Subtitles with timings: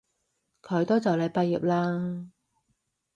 [0.63, 2.31] 佢都就嚟畢業喇